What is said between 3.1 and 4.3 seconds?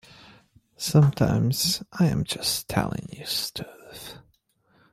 you stuff.